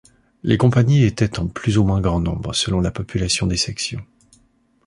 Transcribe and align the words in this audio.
Les 0.41 0.57
compagnies 0.57 1.03
étaient 1.03 1.37
en 1.37 1.45
plus 1.47 1.77
ou 1.77 1.83
moins 1.83 2.01
grand 2.01 2.19
nombre 2.19 2.53
selon 2.53 2.81
la 2.81 2.89
population 2.89 3.45
des 3.45 3.55
sections. 3.55 4.03